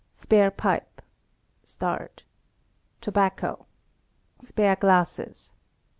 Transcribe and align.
*Spare 0.15 0.49
pipe.• 0.49 1.03
Tobacco. 3.03 3.67
'^ 4.39 4.43
Spare 4.43 4.75
glasses 4.75 5.53